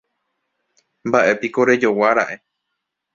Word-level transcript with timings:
Mba'épiko 1.07 1.61
rejoguára'e. 1.71 2.35